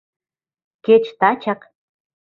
—Кеч 0.85 1.03
тачак. 1.19 1.61